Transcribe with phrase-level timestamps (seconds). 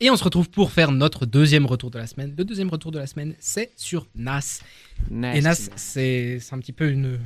[0.00, 2.32] Et on se retrouve pour faire notre deuxième retour de la semaine.
[2.38, 4.60] Le deuxième retour de la semaine, c'est sur Nas.
[5.10, 7.18] Et Nas, c'est un petit peu une,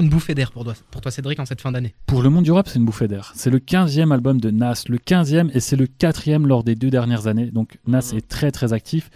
[0.00, 1.94] une bouffée d'air pour toi, pour toi, Cédric, en cette fin d'année.
[2.06, 3.32] Pour le monde du rap, c'est une bouffée d'air.
[3.36, 6.90] C'est le 15e album de Nas, le 15e et c'est le 4e lors des deux
[6.90, 7.50] dernières années.
[7.50, 8.18] Donc Nas Mhm.
[8.18, 9.10] est très très actif.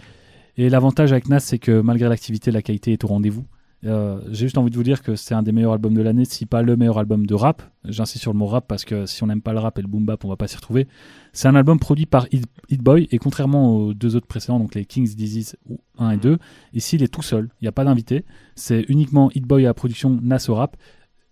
[0.55, 3.45] Et l'avantage avec Nas, c'est que malgré l'activité, la qualité est au rendez-vous.
[3.85, 6.25] Euh, J'ai juste envie de vous dire que c'est un des meilleurs albums de l'année,
[6.25, 7.63] si pas le meilleur album de rap.
[7.85, 9.87] J'insiste sur le mot rap parce que si on n'aime pas le rap et le
[9.87, 10.87] boom bap, on va pas s'y retrouver.
[11.31, 14.75] C'est un album produit par Hit, Hit Boy et contrairement aux deux autres précédents, donc
[14.75, 15.55] les King's Disease
[15.97, 16.37] 1 et 2,
[16.73, 17.49] ici il est tout seul.
[17.61, 18.25] Il n'y a pas d'invité.
[18.55, 20.75] C'est uniquement Hit Boy à la production, Nas au rap.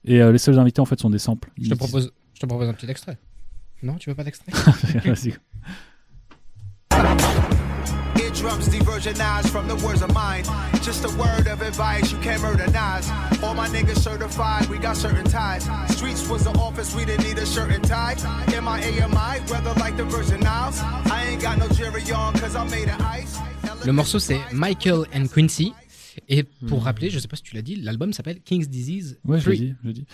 [0.05, 1.51] Et euh, les seuls invités en fait sont des samples.
[1.61, 3.17] Je te propose, je te propose un petit extrait.
[3.83, 4.53] Non, tu veux pas d'extrait?
[8.37, 10.43] Eardrums diversionized from the words of mine.
[10.83, 13.09] Just a word of advice, you can't murder Nas.
[13.41, 15.63] All my niggas certified, we got certain ties.
[15.89, 18.15] Streets was the office, we didn't need a shirt and tie.
[18.47, 20.79] MIA, MI, weather like the Virgin Isles?
[21.11, 23.39] I ain't got no jury on, cause I made of ice.
[23.85, 25.73] Le morceau, c'est Michael and Quincy.
[26.29, 29.39] Et pour rappeler, je sais pas si tu l'as dit, l'album s'appelle King's Disease Ouais,
[29.39, 29.53] je 3.
[29.53, 29.75] l'ai dit.
[29.83, 30.05] je dit.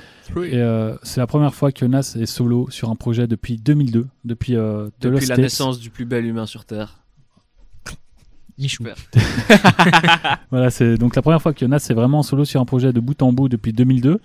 [0.54, 4.08] Et euh, c'est la première fois que Nas est solo sur un projet depuis 2002,
[4.24, 5.44] depuis euh, The Depuis la Tapes.
[5.44, 7.00] naissance du plus bel humain sur Terre.
[8.58, 8.84] Michou.
[10.52, 13.00] Voilà, c'est donc la première fois que Nas est vraiment solo sur un projet de
[13.00, 14.20] bout en bout depuis 2002.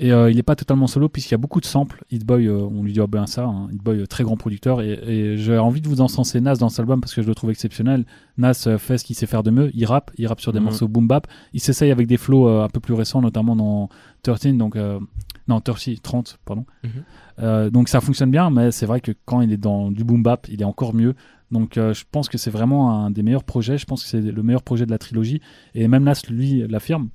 [0.00, 2.04] Et euh, il n'est pas totalement solo puisqu'il y a beaucoup de samples.
[2.12, 3.46] Hit Boy, euh, on lui dit bien ça.
[3.46, 3.68] Hein.
[3.72, 4.80] Hit Boy, euh, très grand producteur.
[4.80, 7.34] Et, et j'ai envie de vous encenser Nas dans cet album parce que je le
[7.34, 8.04] trouve exceptionnel.
[8.36, 9.72] Nas euh, fait ce qu'il sait faire de mieux.
[9.74, 10.66] Il rappe, il rappe sur des Mhm.
[10.66, 11.26] morceaux boom bap.
[11.52, 13.88] Il s'essaye avec des flows euh, un peu plus récents, notamment dans
[14.22, 15.00] 13, donc euh,
[15.48, 16.64] non 30, 30, pardon.
[16.84, 17.70] Mhm.
[17.70, 20.46] Donc ça fonctionne bien, mais c'est vrai que quand il est dans du boom bap,
[20.48, 21.14] il est encore mieux.
[21.50, 23.78] Donc euh, je pense que c'est vraiment un des meilleurs projets.
[23.78, 25.40] Je pense que c'est le meilleur projet de la trilogie.
[25.74, 27.08] Et même Nas, lui, l'affirme.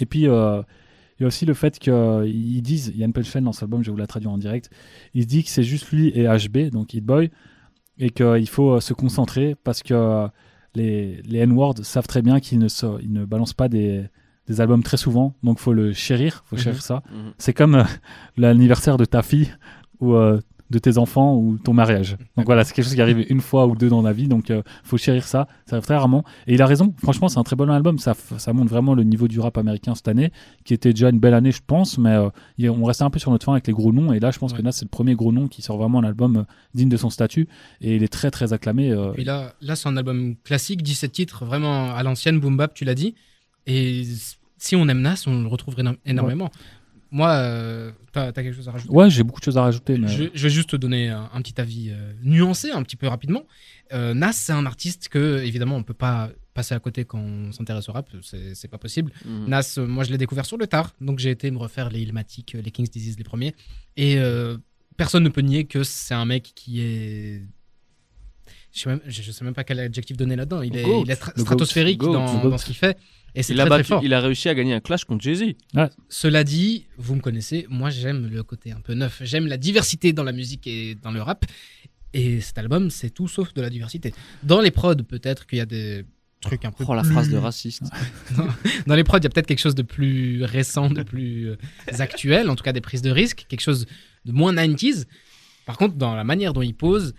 [0.00, 0.62] Et puis, euh,
[1.18, 3.62] il y a aussi le fait qu'ils disent, il y a une punchline dans cet
[3.64, 4.68] album, je vais vous la traduire en direct,
[5.14, 7.30] il se dit que c'est juste lui et HB, donc Hit Boy,
[7.98, 10.26] et qu'il faut euh, se concentrer parce que
[10.74, 14.04] les, les N-words savent très bien qu'ils ne, se- ils ne balancent pas des,
[14.48, 16.62] des albums très souvent, donc faut le chérir, faut Mhm.
[16.62, 17.02] chérir ça.
[17.12, 17.32] Mhm.
[17.38, 17.84] C'est comme euh,
[18.36, 19.54] l'anniversaire de ta fille
[20.00, 20.40] ou euh,
[20.70, 22.16] de tes enfants ou ton mariage.
[22.36, 24.50] Donc voilà, c'est quelque chose qui arrive une fois ou deux dans la vie, donc
[24.50, 25.46] euh, faut chérir ça.
[25.66, 26.24] Ça arrive très rarement.
[26.46, 26.94] Et il a raison.
[27.02, 27.98] Franchement, c'est un très bon album.
[27.98, 30.32] Ça, ça montre vraiment le niveau du rap américain cette année,
[30.64, 31.98] qui était déjà une belle année, je pense.
[31.98, 32.30] Mais euh,
[32.70, 34.12] on restait un peu sur notre fin avec les gros noms.
[34.12, 34.58] Et là, je pense Ouais.
[34.58, 36.42] que là, c'est le premier gros nom qui sort vraiment un album euh,
[36.74, 37.46] digne de son statut.
[37.80, 38.90] Et il est très très acclamé.
[38.90, 42.72] euh, Puis là, là c'est un album classique, 17 titres, vraiment à l'ancienne, boom bap,
[42.74, 43.14] tu l'as dit.
[43.66, 44.02] Et
[44.58, 46.50] si on aime Nas, on le retrouve éno- énormément.
[47.14, 49.96] Moi, euh, t'as t'as quelque chose à rajouter Ouais, j'ai beaucoup de choses à rajouter.
[49.98, 50.08] Mais...
[50.08, 53.06] je, je vais juste te donner un, un petit avis euh, nuancé, un petit peu
[53.06, 53.44] rapidement.
[53.92, 57.52] Euh, Nas, c'est un artiste que, évidemment, on peut pas passer à côté quand on
[57.52, 59.12] s'intéresse au rap, c'est pas possible.
[59.24, 59.46] Mhm.
[59.46, 62.00] Nas, euh, moi, je l'ai découvert sur le tard, donc j'ai été me refaire les
[62.00, 63.54] Illmatic, euh, les King's Disease, les premiers.
[63.96, 64.56] Et euh,
[64.96, 67.42] personne ne peut nier que c'est un mec qui est.
[68.74, 70.60] Je sais, même, je je sais même pas quel adjectif donner là-dedans.
[70.62, 71.04] Il est, Goat.
[71.06, 72.12] il est tra- Le stratosphérique goat.
[72.12, 72.50] dans, Le goat.
[72.50, 72.96] dans ce qu'il fait.
[73.36, 74.00] Et c'est Il a, très, très battu- fort.
[74.04, 75.54] il a réussi à gagner un clash contre Jay-Z.
[76.08, 79.20] Cela dit, vous me connaissez, moi j'aime le côté un peu neuf.
[79.24, 81.44] J'aime la diversité dans la musique et dans le rap.
[82.12, 84.12] Et cet album, c'est tout sauf de la diversité.
[84.44, 86.04] Dans les prods, peut-être qu'il y a des
[86.40, 86.84] trucs un peu.
[86.86, 87.82] Oh la plus- phrase de raciste.
[88.86, 91.56] Dans les prods, il y a peut-être quelque chose de plus récent, de plus euh,
[91.98, 93.86] actuel, en tout cas des prises de risque, quelque chose
[94.26, 95.06] de moins 90s.
[95.66, 97.14] Par contre, dans la manière dont il pose,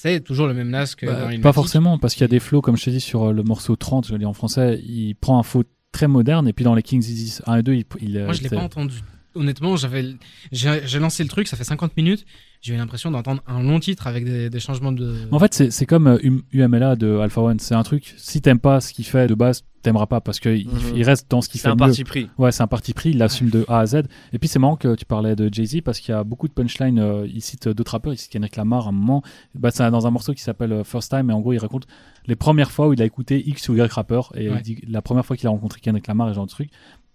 [0.00, 2.38] c'est toujours le même Nas que Bah, dans pas forcément, parce qu'il y a des
[2.38, 4.80] flows, comme je te dis, sur euh, le morceau 30, je le dis en français,
[4.86, 7.74] il prend un flow très moderne, et puis dans les Kings Disease 1 et 2,
[7.74, 7.84] il.
[8.00, 8.94] il Moi, je l'ai pas entendu.
[9.34, 10.14] Honnêtement, j'avais,
[10.52, 12.24] j'ai j'ai lancé le truc, ça fait 50 minutes.
[12.60, 15.14] J'ai eu l'impression d'entendre un long titre avec des, des changements de.
[15.30, 17.58] En fait, c'est c'est comme euh, Um- UMLA de Alpha One.
[17.60, 20.66] C'est un truc, si t'aimes pas ce qu'il fait de base, t'aimeras pas parce qu'il
[20.66, 20.96] Mhm.
[20.96, 21.88] il reste dans ce qu'il C'est fait un de mieux.
[21.90, 22.28] parti pris.
[22.36, 24.02] Ouais, c'est un parti pris, il l'assume de A à Z.
[24.32, 26.52] Et puis c'est marrant que tu parlais de Jay-Z parce qu'il y a beaucoup de
[26.52, 26.98] punchlines.
[26.98, 29.22] euh, il cite d'autres rappeurs, il cite Kendrick Lamar à un moment.
[29.54, 31.86] Bah, c'est dans un morceau qui s'appelle euh, First Time et en gros il raconte
[32.26, 34.56] les premières fois où il a écouté X ou Y rappeur et Ouais.
[34.58, 36.70] il dit la première fois qu'il a rencontré Kendrick Lamar et ce genre de truc.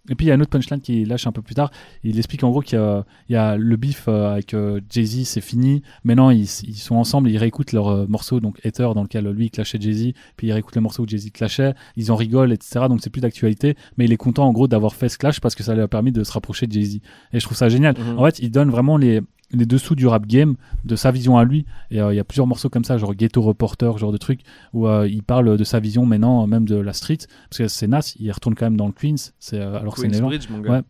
[0.10, 1.72] Et puis il y a une autre punchline qui lâche un peu plus tard.
[2.04, 4.82] Il explique en gros qu'il y, a- il y a le beef euh, avec euh,
[4.90, 5.82] Jay-Z, c'est fini.
[6.04, 9.46] Maintenant ils, ils sont ensemble, ils réécoutent leur euh, morceau, donc Ether, dans lequel lui
[9.46, 12.88] il clashait Jay-Z, puis ils réécoutent le morceau où Jay-Z clashait, ils en rigolent, etc.
[12.90, 15.56] Donc c'est plus d'actualité, mais il est content en gros d'avoir fait ce clash parce
[15.56, 16.96] que ça lui a permis de se rapprocher de Jay-Z.
[17.32, 17.96] Et je trouve ça génial.
[17.98, 18.20] Mhm.
[18.20, 19.22] En fait, il donne vraiment les,
[19.54, 21.66] les dessous du rap game, de sa vision à lui.
[21.92, 24.42] Et euh, il y a plusieurs morceaux comme ça, genre Ghetto Reporter, genre de truc,
[24.74, 27.20] où euh, il parle de sa vision maintenant, même de la street.
[27.50, 30.02] Parce que c'est Nas, il retourne quand même dans le Queens, c'est, euh, alors que
[30.02, 30.72] c'est mon gars.
[30.72, 30.82] Ouais.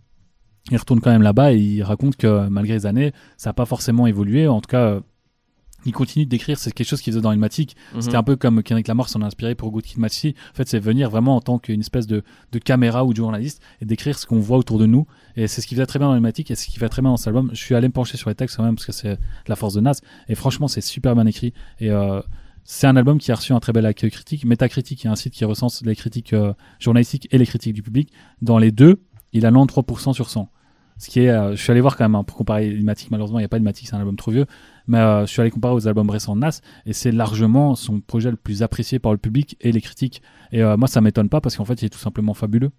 [0.72, 3.54] Il retourne quand même là-bas et il raconte que euh, malgré les années, ça n'a
[3.54, 4.48] pas forcément évolué.
[4.48, 5.02] En tout cas, euh,
[5.86, 6.58] il continue d'écrire.
[6.58, 7.76] C'est quelque chose qu'il faisait dans Ilmatic.
[7.94, 8.02] Mhm.
[8.02, 10.36] C'était un peu comme Kendrick Lamar s'en a inspiré pour Good Kid Mad City.
[10.52, 13.62] En fait, c'est venir vraiment en tant qu'une espèce de, de caméra ou de journaliste
[13.82, 15.06] et d'écrire ce qu'on voit autour de nous.
[15.36, 17.12] Et c'est ce qu'il faisait très bien dans Ilmatic et ce qu'il fait très bien
[17.12, 17.50] dans cet album.
[17.54, 19.74] Je suis allé me pencher sur les textes quand même parce que c'est la force
[19.74, 20.00] de Nas.
[20.28, 21.54] Et franchement, c'est super bien écrit.
[21.80, 22.22] Et euh,
[22.64, 24.46] c'est un album qui a reçu un très bel accueil critique.
[24.46, 28.12] Metacritic, est un site qui recense les critiques euh, journalistiques et les critiques du public.
[28.42, 29.02] Dans les deux,
[29.34, 30.50] il a 93% sur 100.
[30.98, 33.12] Ce qui est, euh, je suis allé voir quand même hein, pour comparer Ilmatic.
[33.12, 34.46] Malheureusement, il n'y a pas Ilmatic, c'est un album trop vieux.
[34.88, 38.00] Mais euh, je suis allé comparer aux albums récents de Nas et c'est largement son
[38.02, 40.22] projet le plus apprécié par le public et les critiques.
[40.52, 42.72] Et euh, moi, ça m'étonne pas parce qu'en fait, il est tout simplement fabuleux.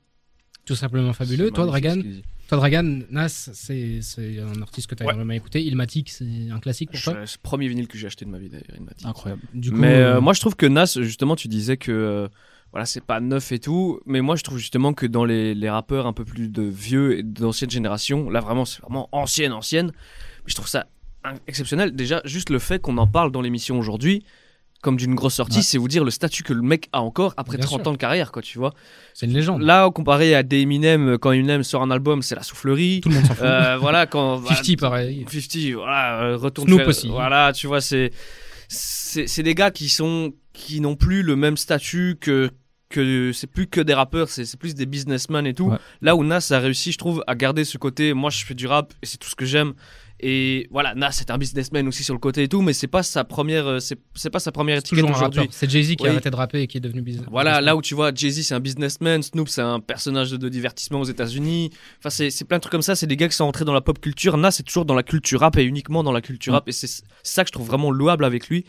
[0.64, 1.50] Tout simplement fabuleux.
[1.50, 2.00] Toi, Dragan,
[2.48, 5.12] toi, Dragan, Nas, c'est c'est un artiste que tu as Ouais.
[5.12, 5.62] vraiment écouté.
[5.62, 7.14] Ilmatic, c'est un classique pour Je- toi.
[7.26, 9.06] C'est le premier vinyle que j'ai acheté de ma vie d'ailleurs, il m'a dit.
[9.06, 9.42] Incroyable.
[9.52, 12.28] Du coup, mais euh, euh, moi je trouve que Nas, justement, tu disais que euh,
[12.74, 15.70] voilà, c'est pas neuf et tout, mais moi je trouve justement que dans les, les
[15.70, 19.92] rappeurs un peu plus de vieux et d'ancienne génération, là vraiment c'est vraiment ancienne, ancienne,
[19.94, 20.86] mais je trouve ça
[21.22, 21.94] in- exceptionnel.
[21.94, 24.24] Déjà, juste le fait qu'on en parle dans l'émission aujourd'hui,
[24.82, 25.62] comme d'une grosse sortie, Ouais.
[25.62, 27.88] c'est vous dire le statut que le mec a encore après Bien 30 sûr.
[27.88, 28.74] ans de carrière, quoi, tu vois.
[29.14, 29.62] c'est une légende.
[29.62, 33.00] Là, comparé à des Eminem, quand Eminem sort un album, c'est la soufflerie.
[33.02, 33.44] Tout le monde s'en fout.
[33.44, 34.36] Euh, voilà, quand.
[34.40, 35.24] voilà, 50, pareil.
[35.30, 37.08] 50, voilà, euh, retourne Snoop faire- aussi.
[37.08, 38.10] Voilà, tu vois, c'est
[38.68, 42.50] c'est des gars qui sont qui n'ont plus le même statut que
[42.94, 45.68] que c'est plus que des rappeurs, c'est plus des businessmen et tout.
[45.70, 45.78] Ouais.
[46.00, 48.14] Là où Nas a réussi, je trouve, à garder ce côté.
[48.14, 49.74] Moi, je fais du rap et c'est tout ce que j'aime.
[50.20, 53.02] Et voilà, Nas c'est un businessman aussi sur le côté et tout, mais c'est pas
[53.02, 55.48] sa première, euh, c'est pas sa première étiquette aujourd'hui.
[55.50, 56.08] C'est Jay-Z qui Oui.
[56.08, 57.26] a arrêté de rapper et qui est devenu business.
[57.30, 60.48] Voilà, là où tu vois, Jay-Z c'est un businessman, Snoop c'est un personnage de, de
[60.48, 61.70] divertissement aux États-Unis.
[61.98, 62.94] Enfin, c'est plein de trucs comme ça.
[62.94, 64.36] C'est des gars qui sont entrés dans la pop culture.
[64.38, 66.68] Nas c'est toujours dans la culture rap et uniquement dans la culture rap.
[66.68, 68.64] Et c'est c'est ça que je trouve vraiment louable avec lui.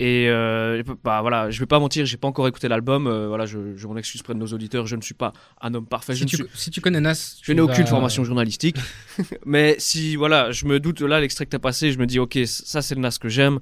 [0.00, 3.06] Et euh, bah voilà, je vais pas mentir, j'ai pas encore écouté l'album.
[3.06, 4.86] Euh, voilà, je, je m'en excuse près de nos auditeurs.
[4.88, 6.14] Je ne suis pas un homme parfait.
[6.16, 8.76] Si tu, suis- si tu connais Nas, je n'ai aucune formation journalistique.
[9.46, 12.36] mais si, voilà, je me doute, là, l'extrait que t'as passé, je me dis, ok,
[12.44, 13.60] ça, c'est le Nas que j'aime.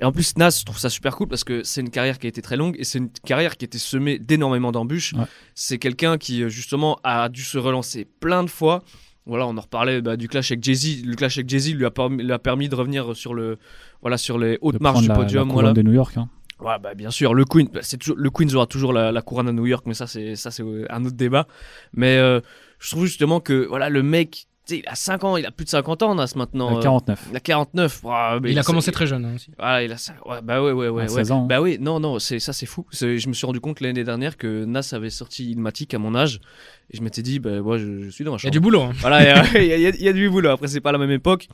[0.00, 2.26] Et en plus, Nas, je trouve ça super cool parce que c'est une carrière qui
[2.26, 5.12] a été très longue et c'est une carrière qui a été semée d'énormément d'embûches.
[5.12, 5.26] Ouais.
[5.54, 8.82] C'est quelqu'un qui, euh, justement, a dû se relancer plein de fois.
[9.26, 11.04] Voilà, on en reparlait bah, du clash avec Jay-Z.
[11.04, 13.58] Le clash avec Jay-Z lui a, permis, lui a permis de revenir sur le,
[14.00, 15.48] voilà, sur les De hautes marches du la, la podium.
[15.48, 15.72] couronne voilà.
[15.74, 16.16] de New York.
[16.16, 16.28] hein.
[16.60, 19.48] Ouais, bah, bien sûr, le Queen, bah, toujours, le Queens aura toujours la, la couronne
[19.48, 21.46] à New York, mais ça, c'est, ça, c'est euh, un autre débat.
[21.92, 22.40] Mais euh,
[22.78, 25.50] je trouve justement que voilà, le mec, tu sais, il a 5 ans, il a
[25.50, 26.76] plus de 50 ans, Nas, maintenant.
[26.76, 27.26] À euh, 49.
[27.30, 28.00] il a 49.
[28.04, 29.50] ouah, mais Il a commencé très jeune hein, aussi.
[29.58, 31.02] Voilà, il a cinq- ouais, bah ouais, ouais, ouais.
[31.02, 31.08] Ouais.
[31.08, 31.46] 16 ans, hein.
[31.48, 32.86] Bah oui, non, non, c'est, ça, c'est fou.
[32.92, 36.40] Je me suis rendu compte l'année dernière que Nas avait sorti Ilmatic à mon âge.
[36.90, 38.52] Et je m'étais dit, bah, moi, je, je suis dans la Il y a chambre.
[38.52, 38.82] du boulot.
[38.82, 38.92] hein.
[39.00, 40.50] Voilà, il y a- il y, a- il y a- il y a du boulot.
[40.50, 41.48] Après, c'est pas la même époque.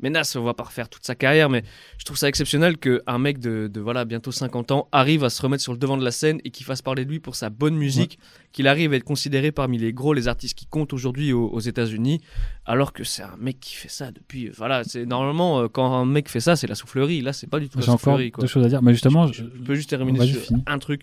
[0.00, 1.64] Mais Nas, on va pas refaire toute sa carrière, mais
[1.98, 5.42] je trouve ça exceptionnel qu'un mec de, de, voilà, bientôt 50 ans arrive à se
[5.42, 7.50] remettre sur le devant de la scène et qu'il fasse parler de lui pour sa
[7.50, 8.18] bonne musique,
[8.52, 11.58] qu'il arrive à être considéré parmi les gros, les artistes qui comptent aujourd'hui aux, aux
[11.60, 12.20] États-Unis,
[12.64, 14.50] alors que c'est un mec qui fait ça depuis.
[14.50, 17.20] Voilà, c'est normalement, euh, quand un mec fait ça, c'est la soufflerie.
[17.20, 18.30] Là, c'est pas du tout la J'ai encore soufflerie.
[18.30, 18.42] quoi.
[18.42, 18.82] deux choses à dire.
[18.82, 21.02] Mais justement, je, je- je peux juste terminer sur un truc.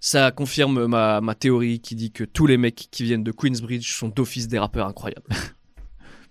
[0.00, 3.88] Ça confirme ma, ma théorie qui dit que tous les mecs qui viennent de Queensbridge
[3.92, 5.28] sont d'office des rappeurs incroyables.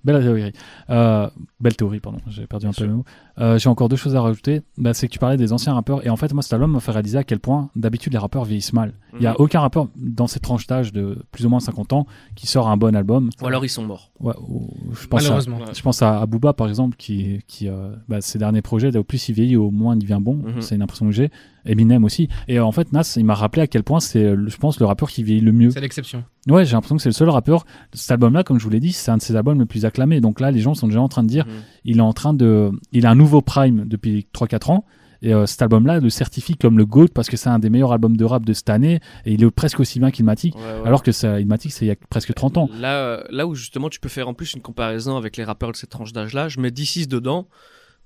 [0.04, 0.52] Belle théorie.
[0.90, 2.20] Euh, belle théorie, pardon.
[2.28, 3.04] J'ai perdu un peu le mot.
[3.40, 4.62] Euh, J'ai encore deux choses à rajouter.
[4.78, 6.06] Bah, c'est que tu parlais des anciens rappeurs.
[6.06, 8.44] Et en fait, moi, cet album m'a fait réaliser à quel point, d'habitude, les rappeurs
[8.46, 8.94] vieillissent mal.
[9.14, 9.36] Il n'y a Mhm.
[9.40, 12.78] aucun rappeur dans cette tranche d'âge de plus ou moins 50 ans qui sort un
[12.78, 13.30] bon album.
[13.42, 14.12] Ou alors ils sont morts.
[14.20, 15.58] Ouais, ou- je pense à, Malheureusement.
[15.60, 15.74] Ouais.
[15.76, 19.04] je pense à, à Booba, par exemple, qui, qui euh, bah, ses derniers projets, au
[19.04, 20.36] plus il vieillit, au moins il devient bon.
[20.36, 20.62] Mhm.
[20.62, 21.30] C'est une impression que j'ai.
[21.66, 22.28] Eminem aussi.
[22.48, 24.80] Et euh, en fait, Nas, il m'a rappelé à quel point c'est, euh, je pense,
[24.80, 25.70] le rappeur qui vieillit le mieux.
[25.72, 26.24] C'est l'exception.
[26.48, 27.66] Ouais, j'ai l'impression que c'est le seul rappeur.
[27.94, 30.22] Cet album-là, comme je vous l'ai dit, c'est un de ses albums les plus acclamés.
[30.22, 31.52] Donc là, les gens sont déjà en train de dire, Mhm.
[31.86, 34.86] il est en train de, il a un nouveau prime depuis 3-4 ans.
[35.24, 37.92] Et euh, cet album-là le certifie comme le GOAT parce que c'est un des meilleurs
[37.92, 40.56] albums de rap de cette année et il est presque aussi bien qu'Ilmatic.
[40.56, 40.88] Ouais, ouais.
[40.88, 42.70] Alors que ça, Ilmatic, c'est il y a presque 30 ans.
[42.80, 45.78] Là, là où justement tu peux faire en plus une comparaison avec les rappeurs de
[45.78, 47.46] cette tranche d'âge-là, je mets D6 dedans,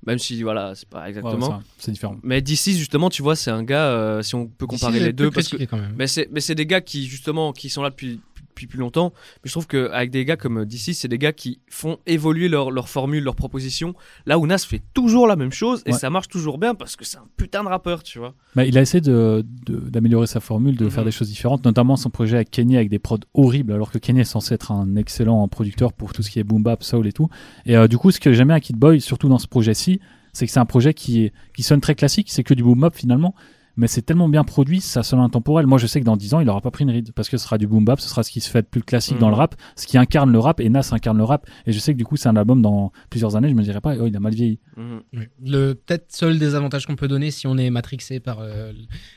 [0.05, 1.61] même si voilà, c'est pas exactement.
[1.77, 2.17] c'est différent.
[2.23, 5.31] mais D6 justement, tu vois, c'est un gars, euh, si on peut comparer les deux,
[5.31, 5.95] parce que quand même.
[5.97, 8.19] mais c'est des gars qui justement qui sont là depuis
[8.55, 9.11] depuis plus longtemps.
[9.43, 12.71] Mais je trouve qu'avec des gars comme DC, c'est des gars qui font évoluer leur,
[12.71, 13.93] leur formule, leur proposition.
[14.25, 15.97] Là où Nas fait toujours la même chose et Ouais.
[15.97, 18.33] ça marche toujours bien parce que c'est un putain de rappeur, tu vois.
[18.55, 20.91] Bah, il a essayé de- de- d'améliorer sa formule, de Mhm.
[20.91, 23.97] faire des choses différentes, notamment son projet avec Kenny avec des prods horribles, alors que
[23.97, 27.05] Kenny est censé être un excellent producteur pour tout ce qui est boom bap, soul
[27.07, 27.27] et tout.
[27.65, 29.99] Et euh, du coup, ce que j'aimais à Kid Boy, surtout dans ce projet-ci,
[30.31, 32.79] c'est que c'est un projet qui, est, qui sonne très classique, c'est que du boom
[32.79, 33.35] bap finalement.
[33.77, 35.67] Mais c'est tellement bien produit, ça sonne intemporel.
[35.67, 37.37] Moi, je sais que dans 10 ans, il aura pas pris une ride parce que
[37.37, 39.19] ce sera du boom bap, ce sera ce qui se fait de plus classique Mhm.
[39.21, 40.59] dans le rap, ce qui incarne le rap.
[40.61, 41.45] Et Nas incarne le rap.
[41.65, 43.81] Et je sais que du coup, c'est un album dans plusieurs années, je me dirais
[43.81, 44.59] pas, oh, il a mal vieilli.
[44.77, 45.01] Mhm.
[45.13, 45.23] Oui.
[45.45, 48.71] Le peut-être seul désavantage qu'on peut donner si on est matrixé par euh,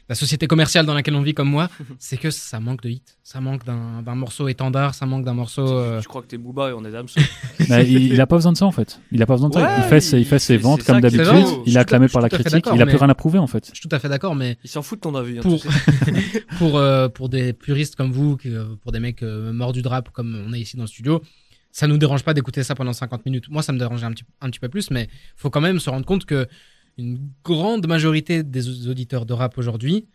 [0.09, 3.19] la société commerciale dans laquelle on vit comme moi, c'est que ça manque de hit.
[3.23, 5.69] Ça manque d'un morceau étendard, ça manque d'un morceau.
[5.69, 7.21] euh, Je crois que t'es Booba et on est Damso.
[7.69, 9.01] Mais il, il a pas besoin de ça en fait.
[9.13, 9.77] Il a pas besoin de ça.
[9.79, 11.27] Il fait ses, il fait ses ventes comme d'habitude.
[11.67, 12.67] Il est acclamé par la critique.
[12.75, 13.67] Il a mais- plus rien à prouver en fait.
[13.73, 15.39] Je suis tout à fait d'accord, mais Il s'en fout de ton avis.
[15.39, 15.65] hein, pour,
[16.59, 18.39] pour, euh, pour des puristes comme vous,
[18.83, 21.23] pour des mecs euh, mordus de rap comme on est ici dans le studio,
[21.71, 23.49] ça nous dérange pas d'écouter ça pendant 50 minutes.
[23.49, 25.91] Moi, ça me dérangeait un petit, un petit peu plus, mais faut quand même se
[25.91, 26.47] rendre compte que
[26.97, 30.09] une grande majorité des auditeurs de rap aujourd'hui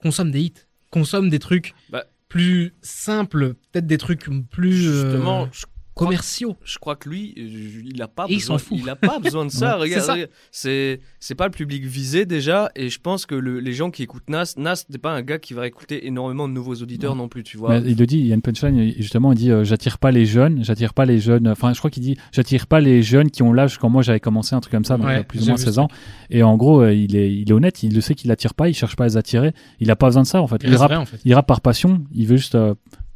[0.00, 0.52] consomment des hits,
[0.90, 2.04] consomment des trucs Bah.
[2.28, 5.64] plus simples, peut-être des trucs plus euh, Justement, je,
[6.06, 6.56] commerciaux.
[6.64, 8.56] je crois que lui, euh, il a pas besoin.
[8.72, 9.58] Il a pas besoin de ça.
[9.78, 10.12] Ouais, regarde, c'est ça.
[10.14, 10.30] regarde.
[10.50, 14.02] c'est c'est pas le public visé déjà, et je pense que le- les gens qui
[14.02, 17.28] écoutent Nas, Nas n'est pas un gars qui va écouter énormément de nouveaux auditeurs non
[17.28, 17.80] plus, tu vois.
[17.80, 20.10] Mais il le dit, il y a une punchline, justement, il dit euh, J'attire pas
[20.10, 21.48] les jeunes, j'attire pas les jeunes.
[21.48, 24.20] Enfin, je crois qu'il dit J'attire pas les jeunes qui ont l'âge quand moi j'avais
[24.20, 25.74] commencé, un truc comme ça, donc Ouais, il y a plus ou moins vu 16
[25.74, 25.80] ça.
[25.82, 25.88] ans.
[26.30, 28.68] Et en gros, euh, il, est, il est honnête, il le sait qu'il attire pas,
[28.68, 30.60] il cherche pas à les attirer, il a pas besoin de ça en fait.
[30.62, 31.18] Il Il rappe, vrai, en fait.
[31.24, 32.74] il rappe par passion, il veut juste euh,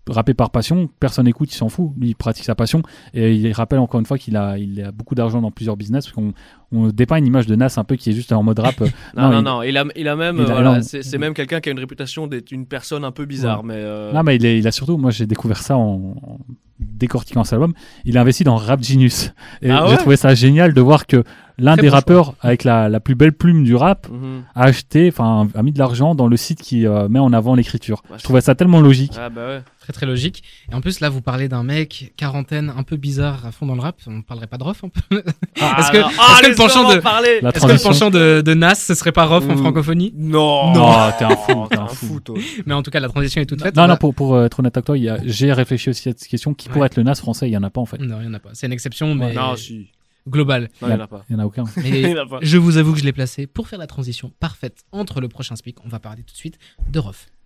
[0.09, 2.82] rapper par passion, personne écoute, il s'en fout, lui il pratique sa passion.
[3.14, 6.06] Et il rappelle encore une fois qu'il a, il a beaucoup d'argent dans plusieurs business,
[6.06, 6.32] parce qu'on
[6.73, 8.80] on dépeint une image de Nas un peu qui est juste en mode rap.
[9.16, 11.73] Non, non, il- non, il a, il a même, voilà, c'est même quelqu'un qui a
[11.73, 13.75] une réputation d'être une personne un peu bizarre, mais.
[13.76, 16.38] euh, Non, mais il, est- il a surtout, moi j'ai découvert ça en, en
[16.80, 19.32] décortiquant cet album, il a investi dans Rap Genius.
[19.61, 19.99] Et Ah j'ai ouais?
[19.99, 21.23] trouvé ça génial de voir que
[21.59, 24.42] l'un des bon rappeurs avec la, la plus belle plume du rap mhm.
[24.54, 27.54] a acheté, enfin a mis de l'argent dans le site qui euh, met en avant
[27.54, 28.02] l'écriture.
[28.09, 29.12] Bah, Je trouvais ça tellement logique.
[29.18, 29.62] Ah bah ouais.
[29.80, 30.44] Très très logique.
[30.71, 33.75] Et en plus là, vous parlez d'un mec quarantaine un peu bizarre à fond dans
[33.75, 33.97] le rap.
[34.06, 35.23] On parlerait pas de Rof un peu
[35.61, 38.54] Ah, Est-ce que- Ah, que le penchant en de- Est-ce que le penchant de, de
[38.54, 39.59] Nas, ce serait pas Rof en Mm.
[39.59, 40.14] francophonie?
[40.16, 42.21] Non Non, t'es un fou, Oh, t'es un fou.
[42.21, 42.37] toi.
[42.64, 43.75] Mais en tout cas, la transition est toute faite.
[43.76, 46.54] Non, On non, pour, pour être honnête avec toi, j'ai réfléchi aussi à cette question.
[46.54, 47.49] Qui pourrait être le Nas français?
[47.49, 47.99] Il y en a pas en fait.
[47.99, 48.50] Non, il y en a pas.
[48.52, 49.88] C'est une exception, mais Non, si.
[50.29, 50.69] Globale.
[50.81, 51.25] Non, il y en a pas.
[51.29, 51.64] Il y en a aucun.
[51.85, 52.38] Il Mais y en a pas.
[52.43, 55.57] je vous avoue que je l'ai placé pour faire la transition parfaite entre le prochain
[55.57, 55.85] speak.
[55.85, 57.29] On va parler tout de suite de Rof.